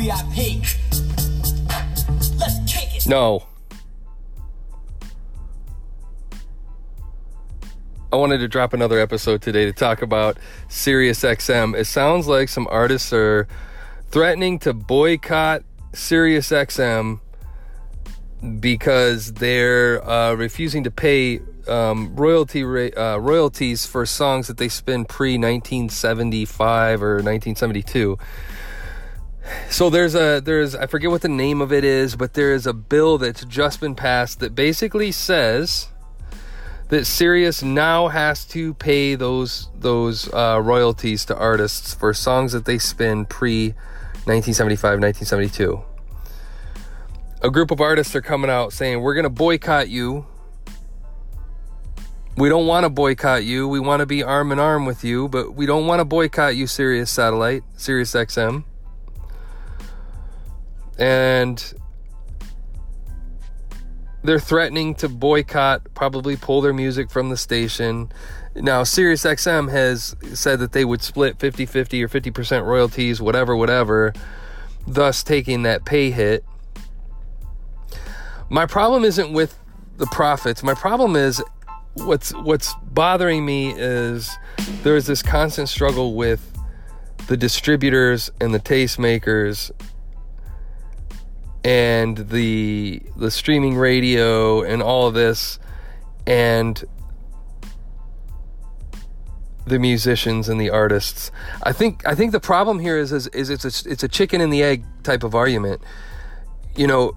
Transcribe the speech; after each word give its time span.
VIP. 0.00 0.62
Let's 2.38 2.58
kick 2.66 2.96
it. 2.96 3.06
No. 3.06 3.44
I 8.10 8.16
wanted 8.16 8.38
to 8.38 8.48
drop 8.48 8.72
another 8.72 8.98
episode 8.98 9.42
today 9.42 9.66
to 9.66 9.74
talk 9.74 10.00
about 10.00 10.38
Sirius 10.68 11.20
XM. 11.20 11.78
It 11.78 11.84
sounds 11.84 12.26
like 12.26 12.48
some 12.48 12.66
artists 12.70 13.12
are 13.12 13.46
threatening 14.10 14.58
to 14.60 14.72
boycott 14.72 15.64
Sirius 15.92 16.48
XM 16.48 17.20
because 18.58 19.34
they're 19.34 20.02
uh, 20.08 20.32
refusing 20.32 20.82
to 20.84 20.90
pay 20.90 21.40
um, 21.68 22.16
royalty 22.16 22.64
ra- 22.64 22.88
uh, 22.96 23.18
royalties 23.18 23.84
for 23.84 24.06
songs 24.06 24.46
that 24.46 24.56
they 24.56 24.68
spin 24.68 25.04
pre 25.04 25.32
1975 25.32 27.02
or 27.02 27.16
1972. 27.16 28.18
So 29.70 29.88
there's 29.88 30.14
a 30.14 30.40
there's 30.40 30.74
I 30.74 30.86
forget 30.86 31.10
what 31.10 31.22
the 31.22 31.28
name 31.28 31.60
of 31.60 31.72
it 31.72 31.84
is, 31.84 32.16
but 32.16 32.34
there 32.34 32.52
is 32.52 32.66
a 32.66 32.72
bill 32.72 33.18
that's 33.18 33.44
just 33.44 33.80
been 33.80 33.94
passed 33.94 34.40
that 34.40 34.54
basically 34.54 35.12
says 35.12 35.88
that 36.88 37.06
Sirius 37.06 37.62
now 37.62 38.08
has 38.08 38.44
to 38.46 38.74
pay 38.74 39.14
those 39.14 39.68
those 39.78 40.30
uh, 40.34 40.60
royalties 40.62 41.24
to 41.26 41.36
artists 41.36 41.94
for 41.94 42.12
songs 42.12 42.52
that 42.52 42.64
they 42.64 42.78
spin 42.78 43.24
pre 43.24 43.68
1975 44.26 45.00
1972 45.00 45.84
a 47.42 47.50
group 47.50 47.70
of 47.70 47.80
artists 47.80 48.14
are 48.14 48.20
coming 48.20 48.50
out 48.50 48.72
saying, 48.72 49.00
We're 49.00 49.14
going 49.14 49.24
to 49.24 49.30
boycott 49.30 49.88
you. 49.88 50.26
We 52.36 52.48
don't 52.48 52.66
want 52.66 52.84
to 52.84 52.90
boycott 52.90 53.44
you. 53.44 53.68
We 53.68 53.80
want 53.80 54.00
to 54.00 54.06
be 54.06 54.22
arm 54.22 54.52
in 54.52 54.58
arm 54.58 54.86
with 54.86 55.04
you, 55.04 55.28
but 55.28 55.54
we 55.54 55.66
don't 55.66 55.86
want 55.86 56.00
to 56.00 56.04
boycott 56.04 56.56
you, 56.56 56.66
Sirius 56.66 57.10
Satellite, 57.10 57.62
Sirius 57.76 58.12
XM. 58.12 58.64
And 60.98 61.74
they're 64.22 64.40
threatening 64.40 64.94
to 64.96 65.08
boycott, 65.08 65.82
probably 65.94 66.36
pull 66.36 66.60
their 66.60 66.74
music 66.74 67.10
from 67.10 67.30
the 67.30 67.36
station. 67.36 68.12
Now, 68.54 68.82
SiriusXM 68.82 69.70
has 69.70 70.14
said 70.34 70.58
that 70.58 70.72
they 70.72 70.84
would 70.84 71.02
split 71.02 71.38
50 71.38 71.66
50 71.66 72.04
or 72.04 72.08
50% 72.08 72.66
royalties, 72.66 73.20
whatever, 73.20 73.56
whatever, 73.56 74.12
thus 74.86 75.22
taking 75.22 75.62
that 75.62 75.84
pay 75.84 76.10
hit. 76.10 76.44
My 78.50 78.66
problem 78.66 79.04
isn't 79.04 79.32
with 79.32 79.56
the 79.96 80.06
profits. 80.06 80.62
My 80.62 80.74
problem 80.74 81.14
is 81.16 81.42
what's 81.94 82.32
what's 82.34 82.74
bothering 82.82 83.44
me 83.44 83.72
is 83.76 84.36
there 84.82 84.96
is 84.96 85.06
this 85.06 85.22
constant 85.22 85.68
struggle 85.68 86.14
with 86.14 86.46
the 87.28 87.36
distributors 87.36 88.30
and 88.40 88.52
the 88.52 88.58
tastemakers 88.58 89.70
and 91.64 92.16
the 92.16 93.02
the 93.16 93.30
streaming 93.30 93.76
radio 93.76 94.62
and 94.62 94.82
all 94.82 95.06
of 95.06 95.14
this 95.14 95.58
and 96.26 96.84
the 99.66 99.78
musicians 99.78 100.48
and 100.48 100.60
the 100.60 100.70
artists. 100.70 101.30
I 101.62 101.72
think 101.72 102.06
I 102.06 102.14
think 102.14 102.32
the 102.32 102.40
problem 102.40 102.78
here 102.78 102.98
is 102.98 103.12
is, 103.12 103.26
is 103.28 103.50
it's 103.50 103.64
a, 103.64 103.90
it's 103.90 104.02
a 104.02 104.08
chicken 104.08 104.40
and 104.40 104.52
the 104.52 104.62
egg 104.62 104.84
type 105.02 105.22
of 105.22 105.34
argument. 105.34 105.82
You 106.76 106.86
know, 106.86 107.16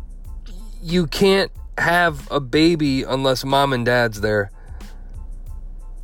you 0.81 1.07
can't 1.07 1.51
have 1.77 2.29
a 2.31 2.39
baby 2.39 3.03
unless 3.03 3.43
mom 3.43 3.73
and 3.73 3.85
dad's 3.85 4.21
there. 4.21 4.51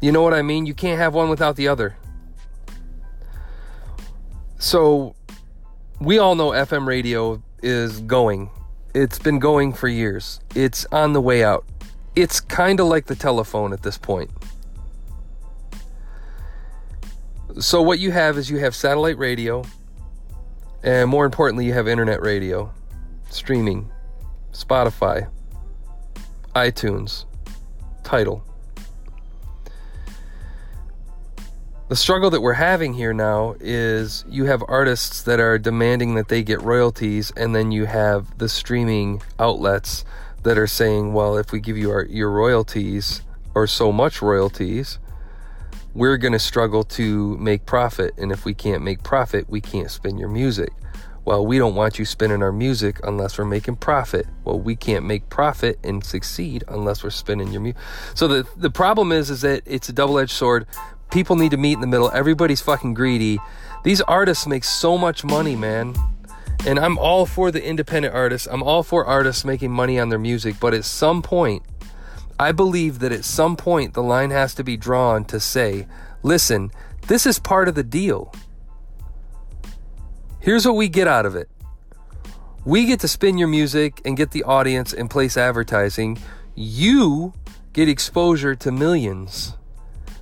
You 0.02 0.12
know 0.12 0.22
what 0.22 0.34
I 0.34 0.42
mean? 0.42 0.66
You 0.66 0.73
can't 0.73 1.00
have 1.00 1.14
one 1.14 1.30
without 1.30 1.58
the 1.58 1.67
other. 1.67 1.98
So, 4.58 5.16
we 6.00 6.17
all 6.17 6.36
know 6.36 6.50
FM 6.50 6.86
radio 6.86 7.42
is 7.61 7.99
going. 8.02 8.49
It's 8.93 9.20
been 9.20 9.39
going 9.39 9.73
for 9.73 9.87
years. 9.87 10.39
It's 10.55 10.86
on 10.92 11.14
the 11.14 11.21
way 11.21 11.43
out. 11.43 11.65
It's 12.15 12.39
kind 12.39 12.80
of 12.80 12.87
like 12.87 13.05
the 13.05 13.15
telephone 13.15 13.73
at 13.73 13.83
this 13.83 13.97
point. 13.97 14.31
So, 17.59 17.81
what 17.81 17.99
you 17.99 18.11
have 18.11 18.37
is 18.37 18.49
you 18.49 18.58
have 18.58 18.75
satellite 18.75 19.17
radio, 19.17 19.64
and 20.83 21.09
more 21.09 21.25
importantly, 21.25 21.65
you 21.65 21.73
have 21.73 21.87
internet 21.87 22.21
radio, 22.21 22.71
streaming. 23.30 23.91
Spotify, 24.52 25.30
iTunes, 26.55 27.26
Tidal. 28.03 28.43
The 31.89 31.95
struggle 31.95 32.30
that 32.30 32.42
we're 32.42 32.54
having 32.54 32.94
here 32.94 33.16
now 33.16 33.55
is 33.60 34.23
you 34.30 34.45
have 34.45 34.64
artists 34.67 35.23
that 35.23 35.39
are 35.39 35.58
demanding 35.58 36.14
that 36.14 36.27
they 36.27 36.44
get 36.44 36.61
royalties, 36.61 37.32
and 37.36 37.55
then 37.55 37.72
you 37.72 37.86
have 37.86 38.38
the 38.38 38.48
streaming 38.48 39.23
outlets 39.39 40.05
that 40.44 40.60
are 40.60 40.67
saying, 40.67 41.14
well, 41.14 41.36
if 41.36 41.52
we 41.52 41.60
give 41.60 41.80
you 41.80 41.89
our, 41.89 42.05
your 42.05 42.30
royalties 42.30 43.23
or 43.55 43.66
so 43.66 43.92
much 43.92 44.22
royalties, 44.22 45.00
we're 45.95 46.17
going 46.17 46.33
to 46.33 46.39
struggle 46.39 46.83
to 46.83 47.36
make 47.38 47.66
profit. 47.66 48.14
And 48.20 48.32
if 48.32 48.45
we 48.45 48.54
can't 48.54 48.83
make 48.83 49.02
profit, 49.02 49.50
we 49.50 49.60
can't 49.60 49.89
spin 49.89 50.20
your 50.20 50.30
music. 50.30 50.71
Well, 51.26 51.44
we 51.44 51.58
don't 51.58 51.73
want 51.73 51.98
you 51.98 52.06
spinning 52.06 52.44
our 52.44 52.52
music 52.52 53.00
unless 53.04 53.39
we're 53.39 53.45
making 53.45 53.77
profit. 53.77 54.27
Well, 54.44 54.60
we 54.60 54.76
can't 54.76 55.06
make 55.06 55.27
profit 55.30 55.80
and 55.83 56.04
succeed 56.04 56.64
unless 56.67 57.04
we're 57.04 57.10
spinning 57.10 57.52
your 57.52 57.61
music. 57.61 57.82
So 58.14 58.27
the 58.27 58.48
the 58.56 58.70
problem 58.70 59.11
is 59.11 59.32
is 59.32 59.42
that 59.42 59.64
it's 59.66 59.89
a 59.89 59.94
double-edged 59.94 60.32
sword. 60.32 60.67
People 61.11 61.36
need 61.36 61.52
to 61.52 61.58
meet 61.58 61.73
in 61.73 61.81
the 61.81 61.87
middle. 61.87 62.11
Everybody's 62.14 62.61
fucking 62.61 62.93
greedy. 62.93 63.39
These 63.83 64.02
artists 64.02 64.45
make 64.45 64.64
so 64.64 64.97
much 64.97 65.23
money, 65.23 65.55
man. 65.55 65.95
And 66.65 66.77
I'm 66.77 66.97
all 66.97 67.25
for 67.25 67.52
the 67.52 67.64
independent 67.64 68.14
artists. 68.14 68.47
I'm 68.49 68.61
all 68.61 68.83
for 68.83 69.05
artists 69.05 69.45
making 69.45 69.71
money 69.71 69.99
on 69.99 70.09
their 70.09 70.20
music, 70.20 70.55
but 70.59 70.73
at 70.73 70.86
some 70.86 71.21
point 71.21 71.64
I 72.39 72.53
believe 72.53 72.99
that 72.99 73.11
at 73.11 73.25
some 73.25 73.58
point 73.58 73.93
the 73.93 74.03
line 74.03 74.30
has 74.30 74.55
to 74.55 74.64
be 74.64 74.77
drawn 74.77 75.25
to 75.25 75.39
say, 75.39 75.87
"Listen, 76.23 76.71
this 77.08 77.26
is 77.26 77.37
part 77.37 77.67
of 77.67 77.76
the 77.76 77.83
deal." 77.83 78.33
Here's 80.39 80.65
what 80.65 80.77
we 80.77 80.87
get 80.87 81.08
out 81.08 81.26
of 81.26 81.36
it 81.36 81.49
we 82.65 82.86
get 82.86 82.99
to 82.99 83.08
spin 83.08 83.37
your 83.37 83.47
music 83.47 84.02
and 84.05 84.15
get 84.15 84.31
the 84.31 84.43
audience 84.43 84.93
and 84.93 85.09
place 85.09 85.37
advertising. 85.37 86.17
You 86.55 87.33
get 87.73 87.87
exposure 87.89 88.55
to 88.55 88.71
millions, 88.71 89.55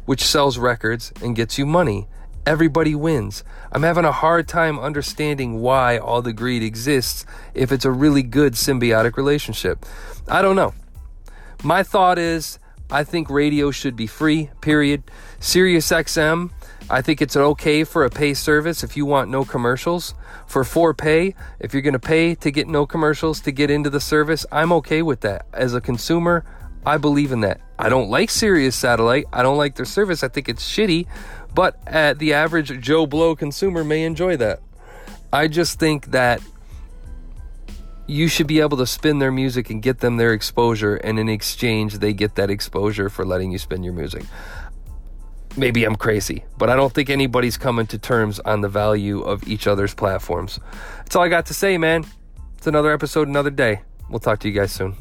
which 0.08 0.26
sells 0.26 0.58
records 0.58 1.14
and 1.22 1.36
gets 1.36 1.60
you 1.60 1.66
money. 1.68 2.08
Everybody 2.48 2.96
wins. 2.96 3.44
I'm 3.72 3.84
having 3.84 4.06
a 4.06 4.12
hard 4.12 4.48
time 4.48 4.80
understanding 4.80 5.60
why 5.60 6.00
all 6.00 6.24
the 6.24 6.34
greed 6.34 6.64
exists 6.64 7.26
if 7.54 7.72
it's 7.72 7.86
a 7.86 7.92
really 7.92 8.24
good 8.24 8.54
symbiotic 8.54 9.18
relationship. 9.18 9.86
I 10.28 10.42
don't 10.42 10.56
know. 10.56 10.74
My 11.62 11.84
thought 11.84 12.18
is 12.18 12.58
I 12.90 13.04
think 13.04 13.30
radio 13.30 13.70
should 13.70 13.96
be 13.96 14.08
free, 14.08 14.50
period. 14.62 15.04
Sirius 15.40 15.90
XM 15.90 16.52
I 16.90 17.02
think 17.02 17.22
it's 17.22 17.36
okay 17.36 17.84
for 17.84 18.06
a 18.06 18.10
pay 18.10 18.34
service 18.34 18.82
if 18.82 18.96
you 18.96 19.06
want 19.06 19.30
no 19.30 19.44
commercials. 19.44 20.14
For 20.46 20.64
for 20.64 20.94
pay, 20.94 21.36
if 21.60 21.74
you're 21.74 21.82
going 21.82 21.92
to 21.92 22.00
pay 22.00 22.34
to 22.36 22.50
get 22.50 22.70
no 22.70 22.86
commercials 22.86 23.42
to 23.42 23.52
get 23.52 23.70
into 23.70 23.90
the 23.90 24.00
service, 24.00 24.46
I'm 24.54 24.72
okay 24.72 25.02
with 25.02 25.20
that. 25.22 25.48
As 25.52 25.74
a 25.74 25.82
consumer, 25.82 26.46
I 26.88 26.98
believe 26.98 27.34
in 27.34 27.42
that. 27.42 27.60
I 27.78 27.90
don't 27.90 28.10
like 28.10 28.30
Sirius 28.30 28.74
Satellite. 28.74 29.26
I 29.34 29.44
don't 29.44 29.58
like 29.58 29.76
their 29.76 29.86
service. 29.86 30.24
I 30.24 30.30
think 30.30 30.48
it's 30.48 30.64
shitty, 30.64 31.06
but 31.54 31.78
uh, 31.86 32.14
the 32.14 32.34
average 32.34 32.80
Joe 32.80 33.06
Blow 33.06 33.36
consumer 33.36 33.84
may 33.84 34.06
enjoy 34.06 34.38
that. 34.38 34.62
I 35.34 35.50
just 35.50 35.80
think 35.80 36.12
that 36.12 36.42
you 38.08 38.30
should 38.30 38.48
be 38.48 38.62
able 38.62 38.78
to 38.78 38.88
spin 38.88 39.20
their 39.20 39.34
music 39.34 39.70
and 39.70 39.84
get 39.84 40.00
them 40.00 40.16
their 40.16 40.32
exposure, 40.32 40.96
and 40.96 41.20
in 41.20 41.28
exchange, 41.28 42.00
they 42.00 42.14
get 42.14 42.36
that 42.36 42.50
exposure 42.50 43.10
for 43.10 43.26
letting 43.26 43.52
you 43.52 43.58
spin 43.58 43.84
your 43.84 43.94
music 43.94 44.24
maybe 45.58 45.84
I'm 45.84 45.96
crazy, 45.96 46.46
but 46.58 46.70
I 46.70 46.76
don't 46.76 46.94
think 46.94 47.10
anybody's 47.10 47.58
coming 47.58 47.88
to 47.88 47.98
terms 47.98 48.40
on 48.42 48.62
the 48.62 48.70
value 48.70 49.22
of 49.22 49.48
each 49.48 49.66
other's 49.66 49.96
platforms. 49.96 50.60
That's 50.98 51.16
all 51.16 51.24
I 51.24 51.30
got 51.30 51.48
to 51.48 51.54
say, 51.56 51.80
man. 51.80 52.06
It's 52.58 52.68
another 52.68 52.94
episode, 52.94 53.28
another 53.28 53.50
day. 53.50 53.82
We'll 54.08 54.20
talk 54.20 54.40
to 54.42 54.48
you 54.48 54.54
guys 54.54 54.72
soon. 54.72 54.96